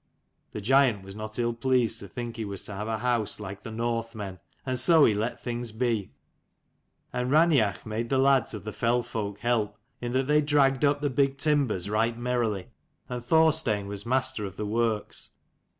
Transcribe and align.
The 0.49 0.61
giant 0.61 1.03
was 1.03 1.13
not 1.13 1.37
ill 1.37 1.53
pleased 1.53 1.99
to 1.99 2.07
think 2.07 2.35
he 2.35 2.43
was 2.43 2.63
to 2.63 2.73
have 2.73 2.87
a 2.87 2.97
house 2.97 3.39
like 3.39 3.61
the 3.61 3.69
Northmen, 3.69 4.39
and 4.65 4.79
so 4.79 5.05
he 5.05 5.13
let 5.13 5.43
things 5.43 5.71
be: 5.71 6.11
and 7.13 7.29
Raineach 7.29 7.85
made 7.85 8.09
the 8.09 8.17
lads 8.17 8.55
of 8.55 8.63
the 8.63 8.73
fell 8.73 9.03
folk 9.03 9.37
help, 9.41 9.77
in 10.01 10.11
that 10.13 10.25
they 10.25 10.41
dragged 10.41 10.83
up 10.83 11.01
the 11.01 11.11
big 11.11 11.37
timbers 11.37 11.87
right 11.87 12.17
merrily, 12.17 12.69
and 13.09 13.23
Thorstein 13.23 13.85
was 13.85 14.03
master 14.03 14.43
of 14.43 14.55
the 14.57 14.65
works. 14.65 15.35